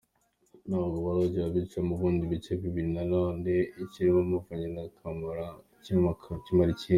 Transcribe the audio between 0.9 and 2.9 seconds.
barongera bicamo ibindi bice bibiri,